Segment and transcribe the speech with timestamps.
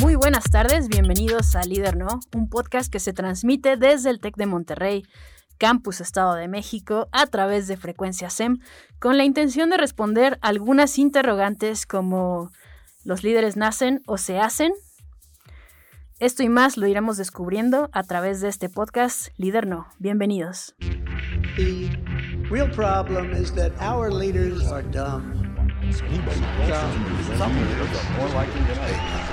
[0.00, 4.34] Muy buenas tardes, bienvenidos a Líder No, un podcast que se transmite desde el TEC
[4.36, 5.04] de Monterrey,
[5.56, 8.58] Campus Estado de México, a través de Frecuencia SEM,
[8.98, 12.50] con la intención de responder algunas interrogantes como
[13.04, 14.72] ¿los líderes nacen o se hacen?
[16.18, 19.86] Esto y más lo iremos descubriendo a través de este podcast Líder No.
[20.00, 20.74] Bienvenidos.
[21.56, 21.88] The
[22.50, 25.53] real problem is that our leaders are dumb.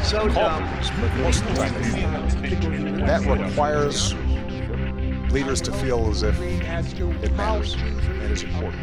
[0.03, 0.27] So.
[3.05, 4.13] That requires
[5.31, 8.81] leaders to feel as if it matters and is important.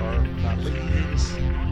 [0.00, 1.69] Are not leaders.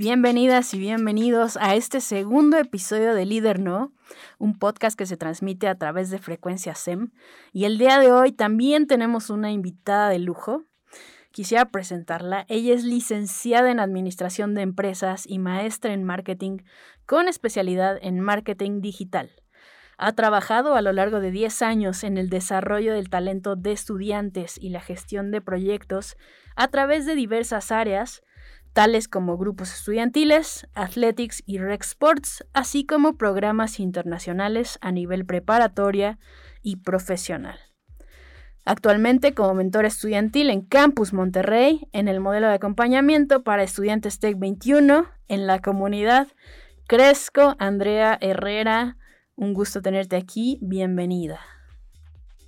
[0.00, 3.92] Bienvenidas y bienvenidos a este segundo episodio de Líder No,
[4.38, 7.10] un podcast que se transmite a través de Frecuencia SEM.
[7.52, 10.62] Y el día de hoy también tenemos una invitada de lujo.
[11.32, 12.46] Quisiera presentarla.
[12.48, 16.58] Ella es licenciada en Administración de Empresas y maestra en Marketing
[17.04, 19.32] con especialidad en Marketing Digital.
[19.96, 24.58] Ha trabajado a lo largo de 10 años en el desarrollo del talento de estudiantes
[24.58, 26.16] y la gestión de proyectos
[26.54, 28.22] a través de diversas áreas,
[28.72, 36.18] tales como grupos estudiantiles, athletics y rec sports, así como programas internacionales a nivel preparatoria
[36.62, 37.58] y profesional.
[38.64, 44.38] Actualmente como mentor estudiantil en Campus Monterrey, en el modelo de acompañamiento para estudiantes TEC
[44.38, 46.28] 21, en la comunidad
[46.86, 48.96] Cresco, Andrea Herrera,
[49.36, 51.57] un gusto tenerte aquí, bienvenida.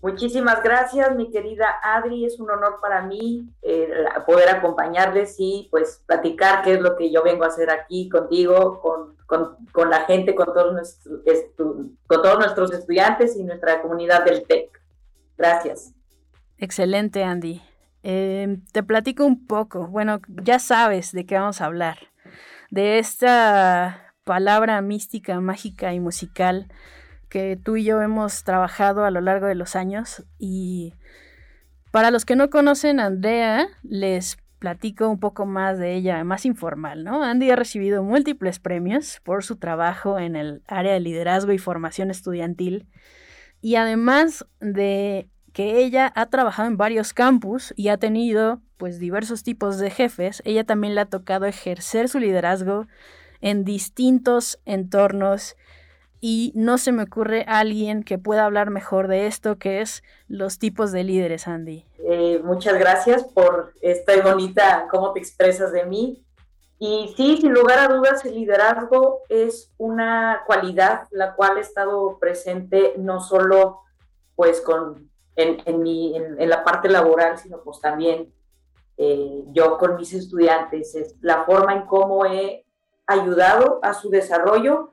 [0.03, 2.25] Muchísimas gracias, mi querida Adri.
[2.25, 3.91] Es un honor para mí eh,
[4.27, 8.81] poder acompañarles y pues platicar qué es lo que yo vengo a hacer aquí contigo,
[8.81, 13.83] con, con, con la gente, con todos, nuestros, estu con todos nuestros estudiantes y nuestra
[13.83, 14.71] comunidad del TEC.
[15.37, 15.93] Gracias.
[16.57, 17.63] Excelente, Andy.
[18.03, 19.87] Eh, te platico un poco.
[19.87, 21.99] Bueno, ya sabes de qué vamos a hablar.
[22.71, 26.69] De esta palabra mística, mágica y musical
[27.31, 30.25] que tú y yo hemos trabajado a lo largo de los años.
[30.39, 30.93] Y
[31.91, 36.45] para los que no conocen a Andrea, les platico un poco más de ella, más
[36.45, 37.25] informal, ¿no?
[37.25, 42.11] Andy ha recibido múltiples premios por su trabajo en el área de liderazgo y formación
[42.11, 42.87] estudiantil.
[43.63, 49.43] Y además de que ella ha trabajado en varios campus y ha tenido pues diversos
[49.43, 52.87] tipos de jefes, ella también le ha tocado ejercer su liderazgo
[53.41, 55.57] en distintos entornos
[56.21, 60.59] y no se me ocurre alguien que pueda hablar mejor de esto, que es los
[60.59, 61.85] tipos de líderes, Andy.
[62.05, 66.25] Eh, muchas gracias por esta bonita, cómo te expresas de mí.
[66.79, 72.19] Y sí, sin lugar a dudas, el liderazgo es una cualidad la cual he estado
[72.19, 73.81] presente no solo
[74.35, 78.33] pues con, en, en, mi, en, en la parte laboral, sino pues también
[78.97, 82.67] eh, yo con mis estudiantes, es la forma en cómo he
[83.07, 84.91] ayudado a su desarrollo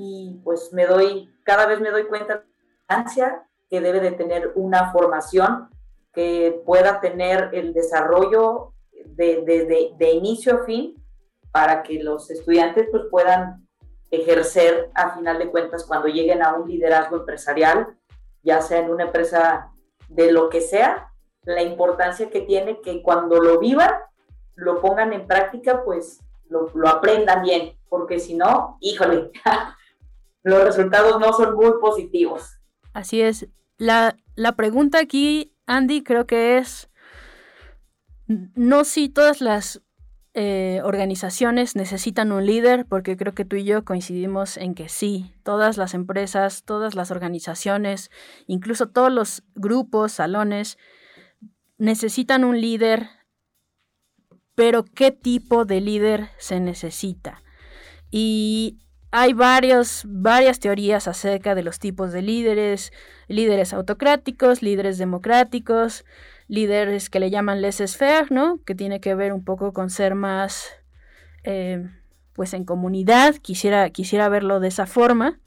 [0.00, 2.44] y pues me doy, cada vez me doy cuenta
[2.88, 3.32] de
[3.68, 5.68] que debe de tener una formación
[6.12, 10.94] que pueda tener el desarrollo de, de, de, de inicio a fin
[11.50, 13.66] para que los estudiantes pues puedan
[14.12, 17.98] ejercer a final de cuentas cuando lleguen a un liderazgo empresarial,
[18.44, 19.72] ya sea en una empresa
[20.08, 23.94] de lo que sea, la importancia que tiene que cuando lo vivan,
[24.54, 29.32] lo pongan en práctica, pues lo, lo aprendan bien, porque si no, híjole,
[30.48, 32.58] los resultados no son muy positivos.
[32.92, 33.46] Así es.
[33.76, 36.88] La, la pregunta aquí, Andy, creo que es,
[38.26, 39.82] no si todas las
[40.34, 45.34] eh, organizaciones necesitan un líder, porque creo que tú y yo coincidimos en que sí,
[45.42, 48.10] todas las empresas, todas las organizaciones,
[48.46, 50.78] incluso todos los grupos, salones,
[51.76, 53.08] necesitan un líder,
[54.54, 57.42] pero ¿qué tipo de líder se necesita?
[58.10, 58.78] Y
[59.10, 62.92] hay varios, varias teorías acerca de los tipos de líderes,
[63.26, 66.04] líderes autocráticos, líderes democráticos,
[66.46, 68.60] líderes que le llaman laissez-faire, ¿no?
[68.64, 70.68] Que tiene que ver un poco con ser más,
[71.44, 71.88] eh,
[72.34, 75.40] pues en comunidad, quisiera, quisiera verlo de esa forma.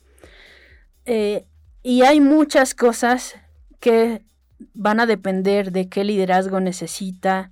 [1.06, 1.46] Eh,
[1.84, 3.36] y hay muchas cosas
[3.80, 4.24] que
[4.74, 7.52] van a depender de qué liderazgo necesita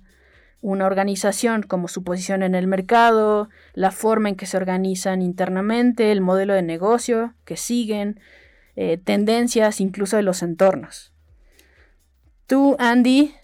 [0.60, 6.12] una organización, como su posición en el mercado, la forma en que se organizan internamente,
[6.12, 8.20] el modelo de negocio que siguen,
[8.76, 11.12] eh, tendencias incluso de los entornos.
[12.46, 13.34] Tú, Andy,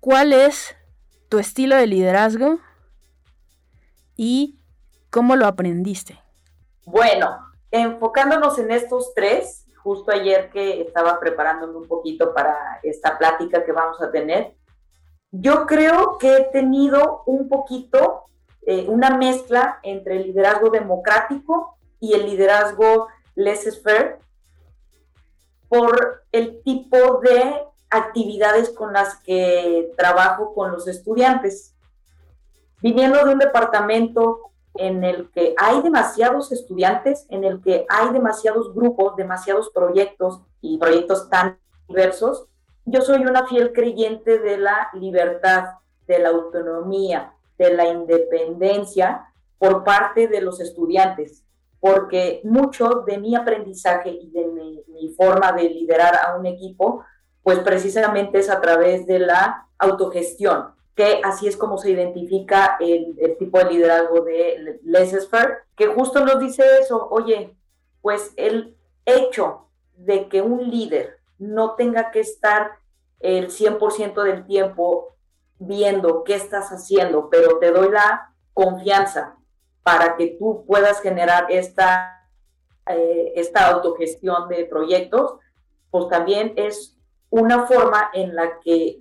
[0.00, 0.76] ¿cuál es
[1.28, 2.58] tu estilo de liderazgo
[4.16, 4.58] y
[5.10, 6.20] cómo lo aprendiste.
[6.84, 7.38] Bueno,
[7.70, 13.72] enfocándonos en estos tres, justo ayer que estaba preparándome un poquito para esta plática que
[13.72, 14.54] vamos a tener,
[15.30, 18.24] yo creo que he tenido un poquito
[18.66, 24.18] eh, una mezcla entre el liderazgo democrático y el liderazgo laissez-faire
[25.68, 31.74] por el tipo de actividades con las que trabajo con los estudiantes.
[32.80, 38.74] Viniendo de un departamento en el que hay demasiados estudiantes, en el que hay demasiados
[38.74, 41.58] grupos, demasiados proyectos y proyectos tan
[41.88, 42.46] diversos,
[42.90, 45.74] yo soy una fiel creyente de la libertad,
[46.06, 49.26] de la autonomía, de la independencia
[49.58, 51.44] por parte de los estudiantes,
[51.80, 54.68] porque mucho de mi aprendizaje y de mi,
[55.16, 57.04] forma de liderar a un equipo,
[57.42, 63.16] pues precisamente es a través de la autogestión, que así es como se identifica el,
[63.38, 67.56] tipo de liderazgo de laissez-faire, que justo nos dice eso, oye,
[68.00, 68.76] pues el
[69.06, 72.72] hecho de que un líder no tenga que estar
[73.20, 75.16] el 100% del tiempo
[75.58, 79.36] viendo qué estás haciendo, pero te doy la confianza
[79.82, 82.14] para que tú puedas generar esta,
[82.86, 85.34] eh, autogestión de proyectos,
[85.90, 86.96] pues también es
[87.30, 89.00] una forma en la que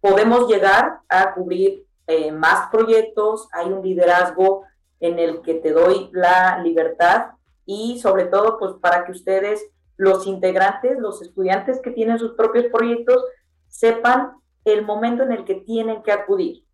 [0.00, 4.64] podemos llegar a cubrir eh, más proyectos, hay un liderazgo
[5.00, 7.32] en el que te doy la libertad
[7.64, 12.66] y sobre todo pues para que ustedes, los integrantes, los estudiantes que tienen sus propios
[12.66, 13.24] proyectos,
[13.68, 14.32] sepan
[14.64, 16.64] el momento en el que tienen que acudir,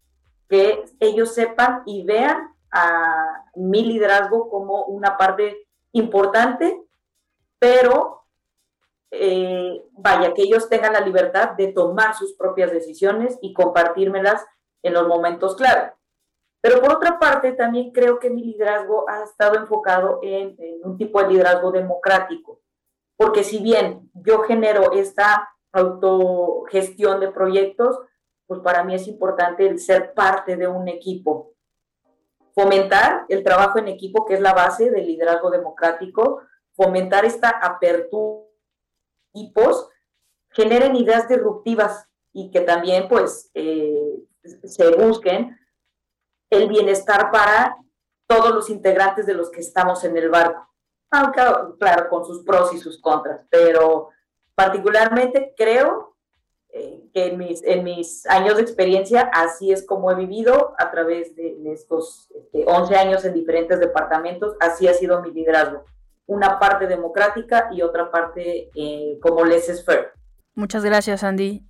[0.48, 6.82] que ellos sepan y vean a mi liderazgo como una parte importante,
[7.58, 8.22] pero
[9.10, 14.44] eh, vaya, que ellos tengan la libertad de tomar sus propias decisiones y compartírmelas
[14.82, 15.92] en los momentos clave.
[16.62, 21.20] Pero por otra parte, también creo que mi liderazgo ha estado enfocado en, un tipo
[21.20, 22.61] de liderazgo democrático,
[23.22, 27.96] porque si bien yo genero esta autogestión de proyectos,
[28.46, 31.54] pues para mí es importante el ser parte de un equipo.
[32.52, 36.42] Fomentar el trabajo en equipo, que es la base del liderazgo democrático,
[36.74, 38.42] fomentar esta apertura
[39.34, 39.88] equipos
[40.50, 45.56] generen ideas disruptivas y que también pues eh, se busquen
[46.50, 47.76] el bienestar para
[48.26, 50.71] todos los integrantes de los que estamos en el barco.
[51.12, 51.40] Aunque,
[51.78, 54.08] claro, con sus pros y sus contras, pero
[54.54, 56.16] particularmente creo
[56.70, 60.90] eh, que en mis, en mis años de experiencia así es como he vivido a
[60.90, 65.84] través de, estos 11 este, años en diferentes departamentos, así ha sido mi liderazgo
[66.26, 70.12] una parte democrática y otra parte eh, como laissez-faire.
[70.54, 71.64] Muchas gracias, Andy.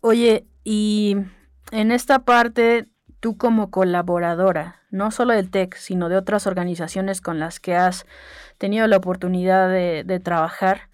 [0.00, 1.16] Oye, y
[1.72, 2.88] en esta parte,
[3.20, 8.06] tú como colaboradora, no solo del TEC, sino de otras organizaciones con las que has
[8.58, 10.88] tenido la oportunidad de, trabajar,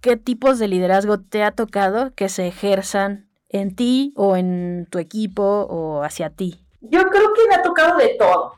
[0.00, 4.98] ¿qué tipos de liderazgo te ha tocado que se ejerzan en ti o en tu
[4.98, 6.64] equipo o hacia ti?
[6.80, 8.54] Yo creo que me ha tocado de todo.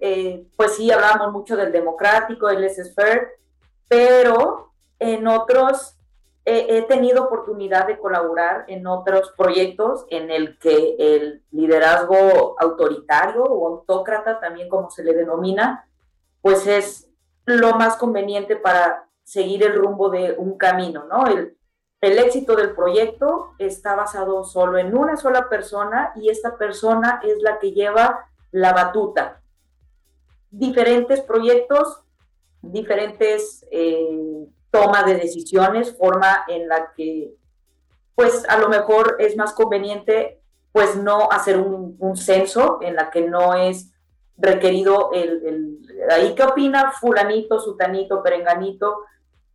[0.00, 3.28] Eh, pues sí, hablábamos mucho del democrático, del laissez-faire,
[3.88, 5.93] pero en otros
[6.46, 13.68] he tenido oportunidad de colaborar en otros proyectos en el que el liderazgo autoritario o
[13.68, 15.88] autócrata, también como se le denomina,
[16.42, 17.08] pues es
[17.46, 21.26] lo más conveniente para seguir el rumbo de un camino, ¿no?
[21.26, 21.56] El,
[22.02, 27.40] el éxito del proyecto está basado solo en una sola persona y esta persona es
[27.40, 29.40] la que lleva la batuta
[30.58, 32.00] diferentes proyectos,
[32.62, 37.32] diferentes eh, tomas de decisiones, forma en la que
[38.16, 40.40] pues a lo mejor es más conveniente
[40.72, 43.92] pues no hacer un, censo en la que no es
[44.36, 45.78] requerido el, el,
[46.10, 49.04] ahí qué opina fulanito, sutanito, perenganito.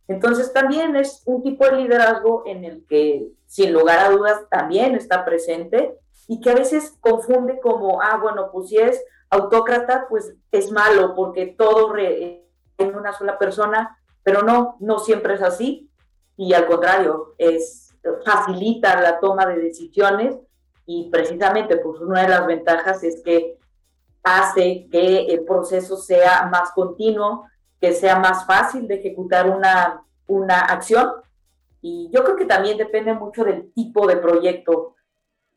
[0.08, 4.94] Entonces también es un tipo de liderazgo en el que sin lugar a dudas también
[4.94, 10.34] está presente y que a veces confunde como, ah, bueno, pues si es autócrata, pues
[10.50, 15.90] es malo porque todo en una sola persona, pero no, no siempre es así.
[16.36, 20.36] Y al contrario, es facilita la toma de decisiones
[20.86, 23.58] y precisamente pues una de las ventajas es que
[24.22, 27.46] hace que el proceso sea más continuo,
[27.80, 31.10] que sea más fácil de ejecutar una, una acción.
[31.80, 34.96] Y yo creo que también depende mucho del tipo de proyecto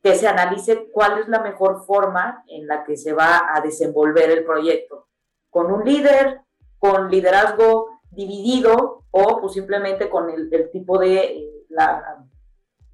[0.02, 4.30] que se analice cuál es la mejor forma en la que se va a desenvolver
[4.32, 5.08] el proyecto,
[5.50, 6.42] con un líder,
[6.78, 12.26] con liderazgo dividido o pues simplemente con el, tipo de, eh, la,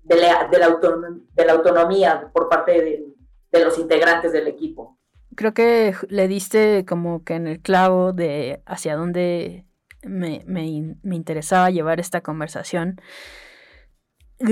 [0.04, 3.06] de, la, autonomía por parte de,
[3.52, 4.98] de los integrantes del equipo.
[5.36, 9.66] creo que le diste como que en el clavo de hacia dónde
[10.04, 13.02] me, me, me interesaba llevar esta conversación.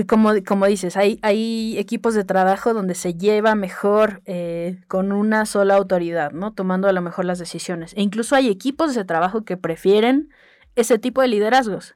[0.08, 5.46] Como, como dices, hay, hay equipos de trabajo donde se lleva mejor eh, con una
[5.46, 6.54] sola autoridad, ¿no?
[6.54, 7.94] Tomando a lo mejor las decisiones.
[7.96, 10.30] E incluso hay equipos de trabajo que prefieren
[10.78, 11.96] ese tipo de liderazgos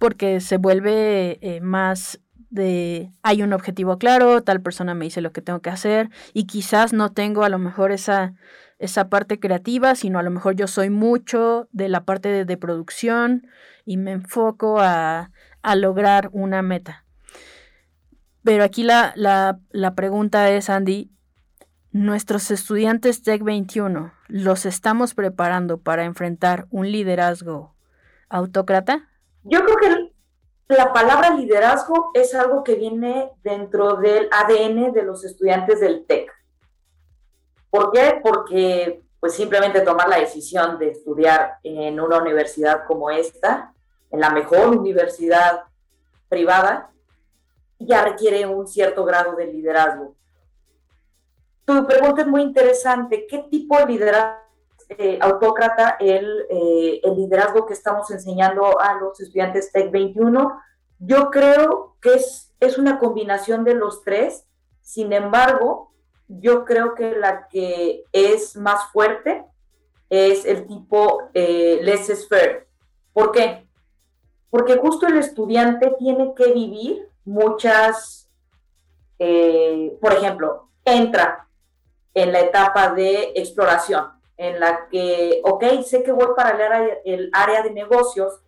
[0.00, 5.30] porque se vuelve eh, más de hay un objetivo claro, tal persona me dice lo
[5.30, 8.32] que tengo que hacer y quizás no tengo a lo mejor esa,
[8.78, 13.46] esa parte creativa, sino a lo mejor yo soy mucho de la parte de, producción
[13.84, 17.04] y me enfoco a, a, lograr una meta.
[18.42, 21.10] Pero aquí la, la, la pregunta es, Andy,
[21.92, 27.74] ¿nuestros estudiantes Tech 21 los estamos preparando para enfrentar un liderazgo
[28.28, 29.08] autócrata?
[29.42, 30.12] Yo creo que
[30.74, 36.30] la palabra liderazgo es algo que viene dentro del ADN de los estudiantes del TEC.
[37.70, 38.20] ¿Por qué?
[38.22, 43.74] Porque pues simplemente tomar la decisión de estudiar en una universidad como esta,
[44.10, 45.64] en la mejor universidad
[46.28, 46.90] privada,
[47.78, 50.14] ya requiere un cierto grado de liderazgo.
[51.64, 53.26] Tu pregunta es muy interesante.
[53.28, 54.40] ¿Qué tipo de liderazgo
[54.98, 60.60] eh, autócrata el, eh, el, liderazgo que estamos enseñando a los estudiantes TEC 21.
[60.98, 64.48] Yo creo que es, es una combinación de los tres,
[64.82, 65.92] sin embargo,
[66.26, 69.44] yo creo que la que es más fuerte
[70.08, 72.66] es el tipo eh, laissez-faire.
[73.12, 73.68] ¿Por qué?
[74.50, 78.28] Porque justo el estudiante tiene que vivir muchas,
[79.20, 81.46] eh, por ejemplo, entra
[82.14, 86.98] en la etapa de exploración en la que, ok, sé que voy para el área,
[87.04, 88.40] el área de negocios,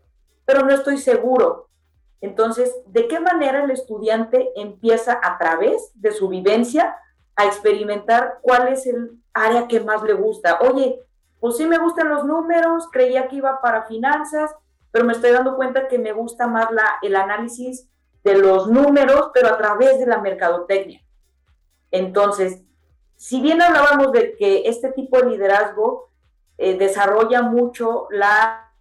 [0.47, 1.69] pero no estoy seguro.
[2.23, 6.97] Entonces, ¿de qué manera el estudiante empieza a través de su vivencia
[7.37, 10.61] a experimentar cuál es el área que más le gusta?
[10.62, 10.99] Oye,
[11.40, 14.50] pues sí me gustan los números, creía que iba para finanzas,
[14.92, 17.87] pero me estoy dando cuenta que me gusta más la, el análisis
[18.25, 21.02] de los números, pero a través de la mercadotecnia.
[21.90, 22.62] Entonces,
[23.23, 26.09] si bien hablábamos de que este tipo de liderazgo
[26.59, 28.73] eh, desarrolla mucho la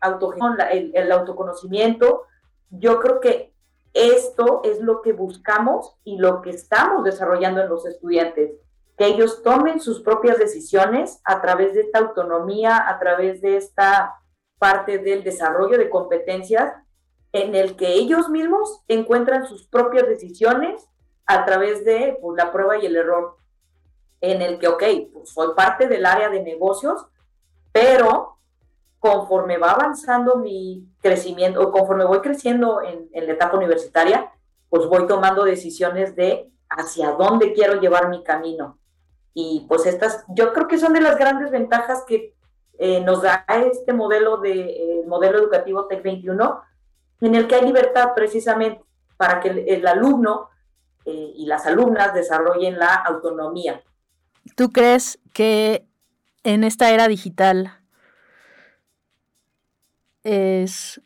[0.00, 2.24] autogestión, el, autoconocimiento,
[2.70, 3.54] yo creo que
[3.94, 8.54] esto es lo que buscamos y lo que estamos desarrollando en los estudiantes,
[8.98, 14.16] que ellos tomen sus propias decisiones a través de esta autonomía, a través de esta
[14.58, 16.74] parte del desarrollo de competencias
[17.32, 20.88] en el que ellos mismos encuentran sus propias decisiones
[21.24, 23.36] a través de pues, la prueba y el error
[24.20, 27.06] en el que, ok, pues soy parte del área de negocios,
[27.72, 28.38] pero
[28.98, 34.30] conforme va avanzando mi crecimiento, o conforme voy creciendo en, la etapa universitaria,
[34.68, 38.78] pues voy tomando decisiones de hacia dónde quiero llevar mi camino.
[39.32, 42.34] Y pues estas, yo creo que son de las grandes ventajas que
[42.78, 46.62] eh, nos da este modelo de modelo educativo Tech 21,
[47.22, 48.84] en el que hay libertad precisamente
[49.16, 50.48] para que el, alumno
[51.04, 53.82] eh, y las alumnas desarrollen la autonomía.
[54.56, 55.86] ¿Tú crees que
[56.44, 57.78] en esta era digital
[60.22, 61.00] es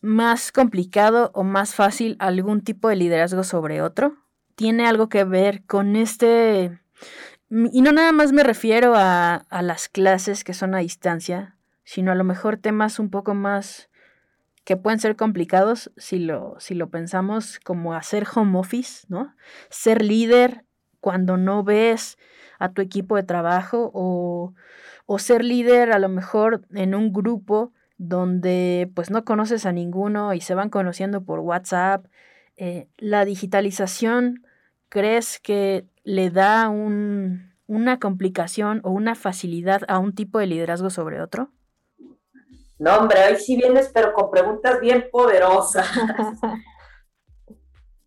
[0.00, 4.16] más complicado o más fácil algún tipo de liderazgo sobre otro?
[4.54, 6.78] ¿Tiene algo que ver con este...
[7.50, 12.14] Y no nada más me refiero a, las clases que son a distancia, sino a
[12.14, 13.90] lo mejor temas un poco más
[14.64, 19.34] que pueden ser complicados si lo, si lo pensamos como hacer home office, ¿no?
[19.68, 20.64] Ser líder
[21.04, 22.16] cuando no ves
[22.58, 24.54] a tu equipo de trabajo o,
[25.18, 30.40] ser líder a lo mejor en un grupo donde pues no conoces a ninguno y
[30.40, 32.06] se van conociendo por WhatsApp.
[32.56, 34.46] Eh, la digitalización,
[34.88, 41.20] ¿crees que le da una complicación o una facilidad a un tipo de liderazgo sobre
[41.20, 41.50] otro?
[42.78, 45.86] No, hombre, hoy sí vienes, pero con preguntas bien poderosas.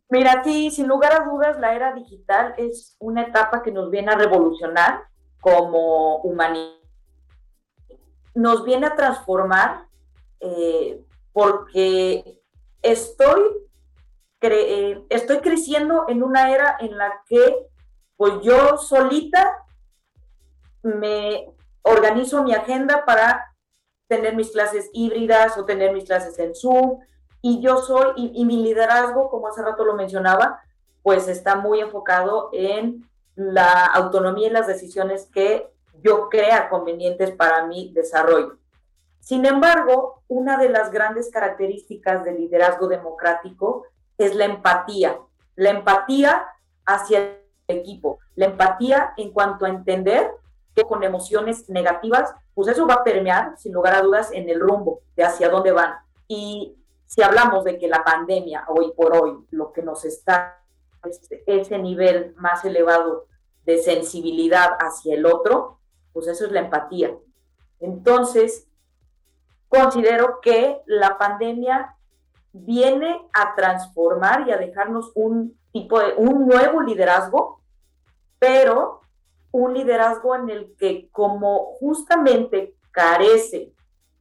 [0.10, 4.12] Mira, sí, sin lugar a dudas, la era digital es una etapa que nos viene
[4.12, 5.04] a revolucionar
[5.42, 6.76] como humanidad.
[8.34, 9.86] Nos viene a transformar
[10.40, 12.40] eh, porque
[12.82, 13.42] estoy,
[14.42, 17.68] eh, estoy creciendo en una era en la que
[18.16, 19.66] pues yo solita
[20.84, 23.56] me organizo mi agenda para
[24.08, 27.00] tener mis clases híbridas o tener mis clases en Zoom,
[27.42, 30.62] y yo soy, y, mi liderazgo, como hace rato lo mencionaba,
[31.04, 37.66] pues está muy enfocado en la autonomía y las decisiones que yo crea convenientes para
[37.66, 38.58] mi desarrollo.
[39.20, 43.86] Sin embargo, una de las grandes características del liderazgo democrático
[44.18, 45.20] es la empatía.
[45.56, 46.48] La empatía
[46.86, 48.20] hacia equipo.
[48.36, 50.32] La empatía en cuanto a entender
[50.76, 54.60] que con emociones negativas, pues eso va a permear, sin lugar a dudas, en el
[54.60, 55.96] rumbo de hacia dónde van.
[56.28, 56.77] Y
[57.08, 60.62] si hablamos de que la pandemia, hoy por hoy, lo que nos está,
[61.04, 63.28] es ese nivel más elevado
[63.66, 65.80] de sensibilidad hacia el otro,
[66.12, 67.16] pues eso es la empatía.
[67.80, 68.68] Entonces,
[69.70, 71.96] considero que la pandemia
[72.52, 77.62] viene a transformar y a dejarnos un tipo de, un nuevo liderazgo,
[78.40, 79.02] pero
[79.52, 83.74] un liderazgo en el que como justamente carece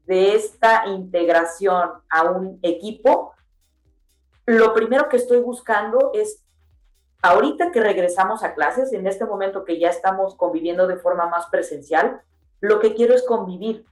[0.07, 3.35] de esta integración a un equipo,
[4.47, 6.45] lo primero que estoy buscando es,
[7.23, 11.47] ahorita que regresamos a clases, en este momento que ya estamos conviviendo de forma más
[11.47, 12.21] presencial,
[12.61, 13.85] lo que quiero es convivir,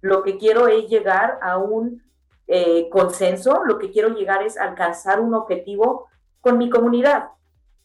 [0.00, 2.02] lo que quiero es llegar a un
[2.46, 6.06] eh, consenso, lo que quiero llegar es alcanzar un objetivo
[6.40, 7.30] con mi comunidad,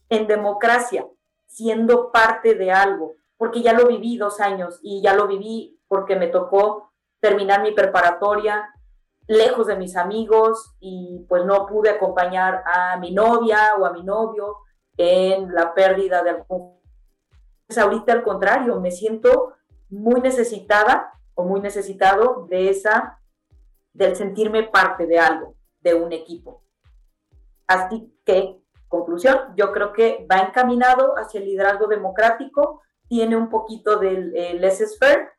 [0.10, 1.08] en democracia,
[1.48, 6.16] siendo parte de algo, porque ya lo viví dos años y ya lo viví porque
[6.16, 6.91] me tocó
[7.22, 8.74] terminar mi preparatoria
[9.28, 14.04] lejos de mis amigos y pues no pude acompañar a mi novia o a mi
[14.04, 14.58] novio
[14.98, 16.82] en la pérdida de algún...
[17.66, 19.54] Pues ahorita al contrario, me siento
[19.90, 23.20] muy necesitada o muy necesitado de esa
[23.94, 26.64] del sentirme parte de algo, de un equipo.
[27.68, 33.98] Así que, conclusión, yo creo que va encaminado hacia el liderazgo democrático, tiene un poquito
[33.98, 35.30] del eh, laissez-faire,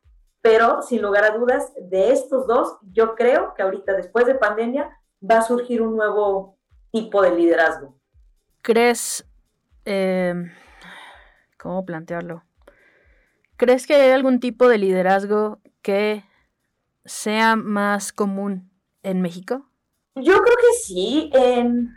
[0.43, 4.89] pero sin lugar a dudas, de estos dos, yo creo que ahorita, después de pandemia,
[5.23, 6.57] va a surgir un nuevo
[6.91, 7.97] tipo de liderazgo.
[8.61, 9.25] ¿Crees,
[9.85, 10.33] eh,
[11.57, 12.43] cómo plantearlo?
[13.55, 16.25] ¿Crees que hay algún tipo de liderazgo que
[17.05, 18.69] sea más común
[19.01, 19.65] en México?
[20.15, 21.31] Yo creo que sí.
[21.33, 21.89] En,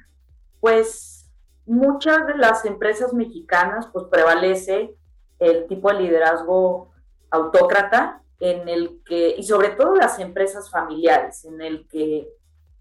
[0.61, 1.29] pues
[1.67, 4.97] muchas de las empresas mexicanas pues prevalece
[5.41, 6.93] el tipo de liderazgo
[7.33, 12.29] autócrata en el que, y sobre todo las empresas familiares, en el que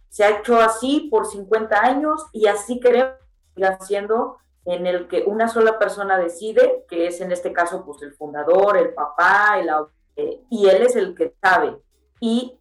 [0.09, 3.15] se ha hecho así por 50 años y así queremos
[3.53, 8.01] seguir haciendo en el que una sola persona decide, que es en este caso pues
[8.01, 9.69] el fundador, el papá, el,
[10.15, 11.77] eh, y él es el que sabe.
[12.19, 12.59] Y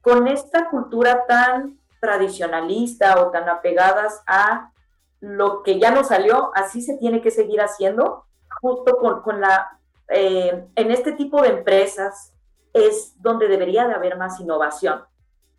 [0.00, 4.72] con esta cultura tan tradicionalista o tan apegadas a
[5.20, 8.26] lo que ya no salió, así se tiene que seguir haciendo,
[8.60, 9.78] justo con, la,
[10.08, 12.33] eh, en este tipo de empresas
[12.74, 15.04] es donde debería de haber más innovación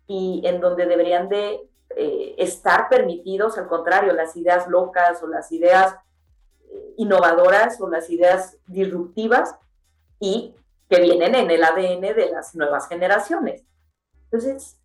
[0.06, 5.50] y en donde deberían de eh, estar permitidos, al contrario, las ideas locas o las
[5.50, 5.96] ideas
[6.70, 9.56] eh, innovadoras o las ideas disruptivas
[10.20, 10.54] y
[10.90, 13.64] que vienen en el ADN de las nuevas generaciones.
[14.24, 14.76] Entonces,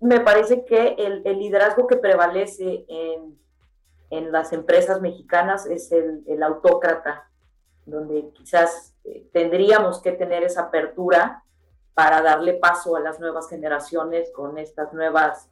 [0.00, 3.38] me parece que el, liderazgo que prevalece en,
[4.10, 7.30] en, las empresas mexicanas es el, autócrata,
[7.86, 11.43] donde quizás eh, tendríamos que tener esa apertura
[11.94, 15.48] para darle paso a las nuevas generaciones con estas nuevas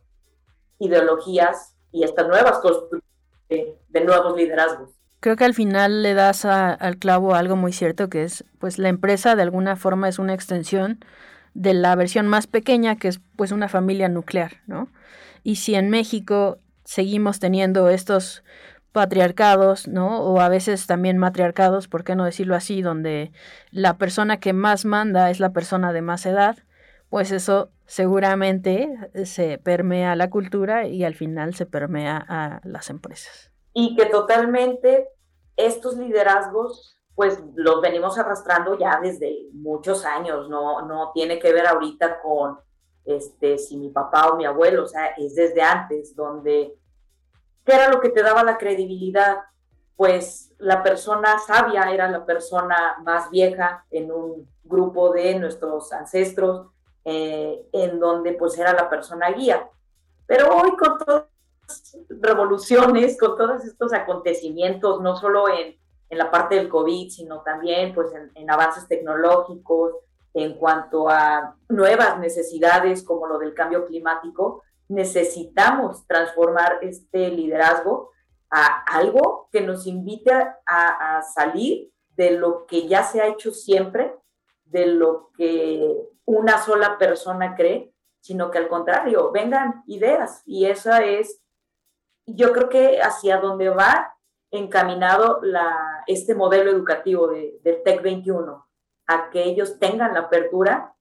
[0.79, 3.03] ideologías y estas nuevas construcciones
[3.49, 4.91] de nuevos liderazgos.
[5.21, 8.89] Creo que al final le das al clavo algo muy cierto, que es, pues la
[8.89, 11.05] empresa de alguna forma es una extensión
[11.55, 14.89] de la versión más pequeña, que es pues una familia nuclear, ¿no?
[15.45, 18.43] Y si en México seguimos teniendo estos
[18.93, 20.23] patriarcados, ¿no?
[20.23, 22.83] O a veces también matriarcados, ¿por qué no decirlo así?
[22.83, 23.33] Donde
[23.71, 26.59] la persona que más manda es la persona de más edad,
[27.09, 28.89] pues eso seguramente
[29.25, 34.07] se permea a la cultura y al final se permea a las empresas y que
[34.07, 35.09] totalmente
[35.57, 41.67] estos liderazgos pues los venimos arrastrando ya desde muchos años, no, no tiene que ver
[41.67, 42.59] ahorita con
[43.05, 46.75] este, si mi papá o mi abuelo, o sea, es desde antes, donde,
[47.65, 49.39] ¿qué era lo que te daba la credibilidad?
[49.97, 56.69] Pues la persona sabia era la persona más vieja en un grupo de nuestros ancestros,
[57.05, 59.69] eh, en donde pues era la persona guía.
[60.27, 61.29] Pero hoy con todo
[62.09, 65.77] revoluciones, con todos estos acontecimientos, no solo en,
[66.09, 69.95] en la parte del COVID, sino también pues, en, en, avances tecnológicos,
[70.35, 78.11] en cuanto a nuevas necesidades como lo del cambio climático, necesitamos transformar este liderazgo
[78.51, 80.33] a algo que nos invite
[80.67, 84.15] a, salir de lo que ya se ha hecho siempre,
[84.65, 90.43] de lo que una sola persona cree, sino que al contrario, vengan ideas.
[90.45, 91.43] Y esa es
[92.27, 94.15] yo creo que hacia donde va
[94.51, 95.41] encaminado
[96.07, 98.67] este modelo educativo de, del TEC 21,
[99.07, 100.95] a que ellos tengan la apertura,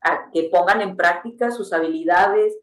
[0.00, 2.56] a que pongan en práctica sus habilidades,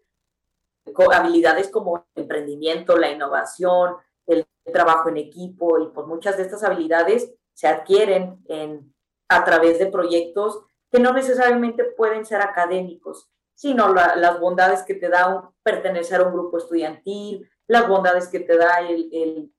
[1.11, 3.95] habilidades como el emprendimiento, la innovación,
[4.27, 8.93] el trabajo en equipo y pues muchas de estas habilidades se adquieren en,
[9.29, 15.09] a través de proyectos que no necesariamente pueden ser académicos, sino las bondades que te
[15.09, 19.51] da pertenecer a un grupo estudiantil, las bondades que te da el,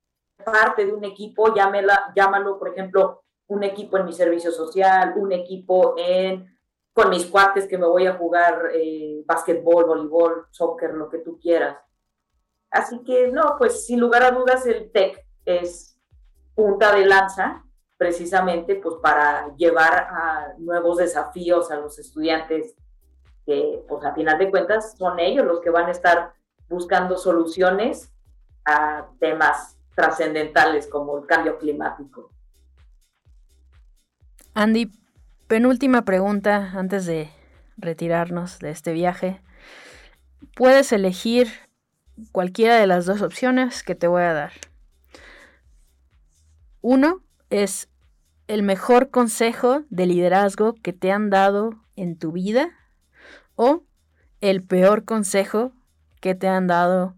[0.44, 5.32] parte de un equipo, llámela, llámalo, por ejemplo, un equipo en mi servicio social, un
[5.32, 6.53] equipo en
[6.94, 11.38] con mis cuates que me voy a jugar eh, básquetbol, voleibol, soccer, lo que tú
[11.40, 11.76] quieras.
[12.70, 15.98] Así que no, pues sin lugar a dudas el TEC es
[16.54, 17.64] punta de lanza
[17.96, 22.74] precisamente pues para llevar a nuevos desafíos a los estudiantes
[23.46, 26.32] que pues a final de cuentas son ellos los que van a estar
[26.68, 28.12] buscando soluciones
[28.64, 32.30] a temas trascendentales como el cambio climático.
[34.54, 34.90] Andy,
[35.54, 37.30] penúltima pregunta antes de
[37.76, 39.40] retirarnos de este viaje.
[40.56, 41.46] Puedes elegir
[42.32, 44.52] cualquiera de las dos opciones que te voy a dar.
[46.80, 47.88] Uno es
[48.48, 52.70] el mejor consejo de liderazgo que te han dado en tu vida
[53.54, 53.84] o
[54.40, 55.70] el peor consejo
[56.20, 57.14] que te han dado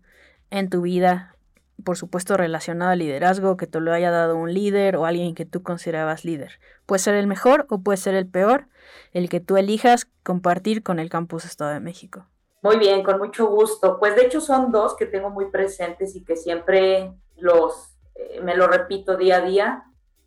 [0.51, 1.36] en tu vida,
[1.85, 5.45] por supuesto relacionado al liderazgo, que te lo haya dado un líder o alguien que
[5.45, 6.59] tú considerabas líder.
[6.87, 8.69] Puede ser el mejor o puede ser el peor,
[9.12, 12.27] el que tú elijas compartir con el Campus Estado de México.
[12.62, 13.99] Muy bien, con mucho gusto.
[13.99, 18.57] Pues de hecho son dos que tengo muy presentes y que siempre los eh, me
[18.57, 19.85] lo repito día a día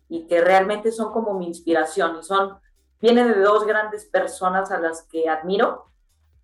[0.08, 2.58] y que realmente son como mi inspiración y son
[3.00, 5.86] vienen de dos grandes personas a las que admiro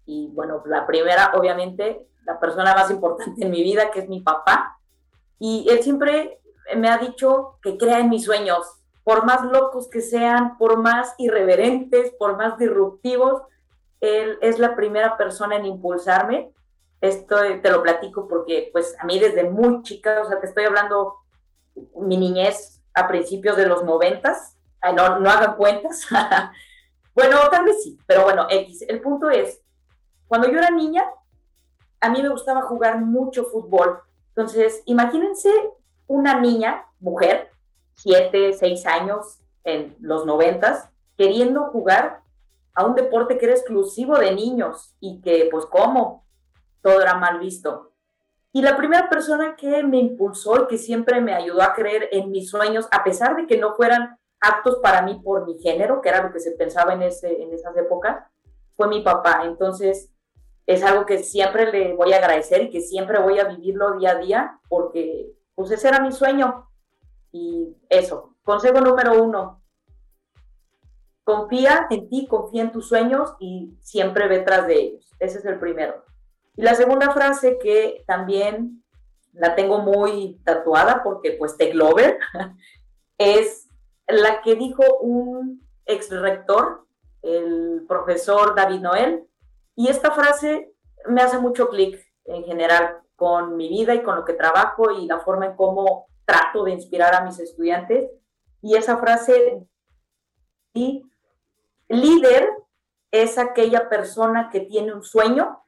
[0.06, 4.20] y bueno, la primera obviamente la persona más importante en mi vida que es mi
[4.20, 4.75] papá
[5.38, 6.40] y él siempre
[6.76, 8.66] me ha dicho que crea en mis sueños,
[9.04, 13.42] por más locos que sean, por más irreverentes, por más disruptivos,
[14.00, 16.52] él es la primera persona en impulsarme.
[17.00, 20.64] Esto te lo platico porque, pues, a mí desde muy chica, o sea, te estoy
[20.64, 21.14] hablando
[22.00, 24.56] mi niñez a principios de los noventas,
[24.92, 26.06] no, no hagan cuentas.
[27.14, 28.82] bueno, tal vez sí, pero bueno, X.
[28.88, 29.62] El punto es,
[30.26, 31.04] cuando yo era niña,
[32.00, 34.00] a mí me gustaba jugar mucho fútbol.
[34.36, 35.50] Entonces, imagínense
[36.06, 37.50] una niña, mujer,
[37.94, 42.20] siete, seis años en los noventas, queriendo jugar
[42.74, 46.26] a un deporte que era exclusivo de niños y que, pues, ¿cómo?
[46.82, 47.94] Todo era mal visto.
[48.52, 52.30] Y la primera persona que me impulsó y que siempre me ayudó a creer en
[52.30, 56.10] mis sueños, a pesar de que no fueran aptos para mí por mi género, que
[56.10, 58.24] era lo que se pensaba en, ese, en esas épocas,
[58.76, 59.42] fue mi papá.
[59.44, 60.10] Entonces,
[60.66, 64.12] es algo que siempre le voy a agradecer y que siempre voy a vivirlo día
[64.12, 66.68] a día, porque pues ese era mi sueño.
[67.32, 69.62] Y eso, consejo número uno,
[71.24, 75.12] confía en ti, confía en tus sueños y siempre ve tras de ellos.
[75.18, 76.04] Ese es el primero.
[76.56, 78.82] Y la segunda frase que también
[79.32, 82.18] la tengo muy tatuada porque pues te Glover
[83.18, 83.68] es
[84.08, 86.86] la que dijo un ex rector,
[87.22, 89.26] el profesor David Noel.
[89.76, 90.72] Y esta frase
[91.06, 95.06] me hace mucho clic en general con mi vida y con lo que trabajo y
[95.06, 98.10] la forma en cómo trato de inspirar a mis estudiantes.
[98.62, 99.66] Y esa frase,
[100.74, 101.04] y
[101.88, 102.50] Líder
[103.12, 105.62] es aquella persona que tiene un sueño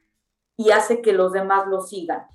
[0.56, 2.26] y hace que los demás lo sigan.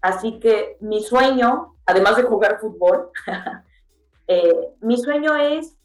[0.00, 3.10] Así que mi sueño, además de jugar fútbol,
[4.28, 5.76] eh, mi sueño es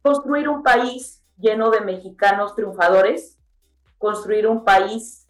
[0.00, 3.33] construir un país lleno de mexicanos triunfadores,
[3.98, 5.26] construir un país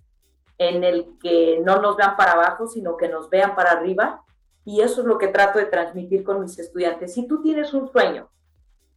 [0.59, 4.23] en el que no nos vean para abajo, sino que nos vean para arriba.
[4.65, 7.15] Y eso es lo que trato de transmitir con mis estudiantes.
[7.15, 8.31] Si tú tienes un sueño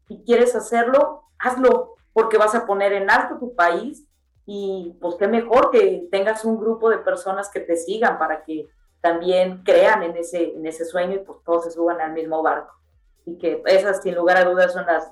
[0.08, 4.08] y quieres hacerlo, hazlo, porque vas a poner en alto tu país
[4.45, 8.69] y pues qué mejor que tengas un grupo de personas que te sigan para que
[9.01, 12.73] también crean en ese, en ese sueño y pues todos se suban al mismo barco.
[13.25, 15.12] Y que esas sin lugar a dudas son las,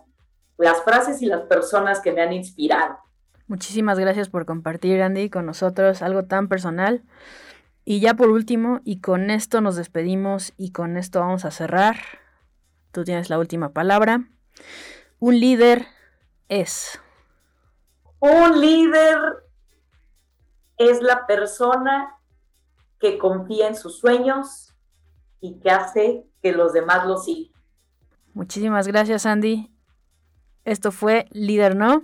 [0.58, 2.98] las frases y las personas que me han inspirado.
[3.48, 7.04] Muchísimas gracias por compartir, Andy, con nosotros algo tan personal.
[7.84, 11.98] Y ya por último, y con esto nos despedimos y con esto vamos a cerrar.
[12.92, 14.28] Tú tienes la última palabra.
[15.20, 15.86] Un líder
[16.50, 17.00] es?
[18.20, 19.20] Un líder
[20.78, 22.16] es la persona
[23.00, 24.74] que confía en sus sueños
[25.40, 27.54] y que hace que los demás lo sigan.
[28.34, 29.72] Muchísimas gracias, Andy.
[30.64, 32.04] Esto fue Líder No.